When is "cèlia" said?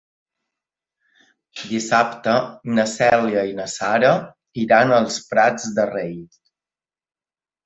2.93-3.43